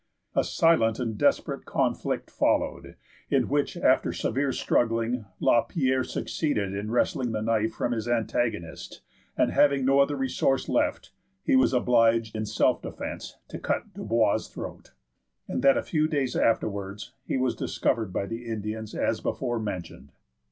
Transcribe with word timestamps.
A 0.33 0.43
silent 0.43 0.97
and 0.97 1.15
desperate 1.15 1.63
conflict 1.65 2.31
followed, 2.31 2.95
in 3.29 3.47
which, 3.49 3.77
after 3.77 4.11
severe 4.11 4.51
struggling, 4.51 5.25
La 5.39 5.61
Pierre 5.61 6.03
succeeded 6.03 6.73
in 6.73 6.89
wresting 6.89 7.33
the 7.33 7.41
knife 7.43 7.73
from 7.73 7.91
his 7.91 8.07
antagonist, 8.07 9.01
and, 9.37 9.51
having 9.51 9.85
no 9.85 9.99
other 9.99 10.15
resource 10.15 10.67
left, 10.67 11.11
he 11.43 11.55
was 11.55 11.71
obliged 11.71 12.35
in 12.35 12.47
self 12.47 12.81
defence 12.81 13.37
to 13.47 13.59
cut 13.59 13.93
Dubois's 13.93 14.47
throat; 14.47 14.93
and 15.47 15.61
that 15.61 15.77
a 15.77 15.83
few 15.83 16.07
days 16.07 16.35
afterwards 16.35 17.13
he 17.23 17.37
was 17.37 17.53
discovered 17.53 18.11
by 18.11 18.25
the 18.25 18.47
Indians 18.47 18.95
as 18.95 19.21
before 19.21 19.59
mentioned. 19.59 20.11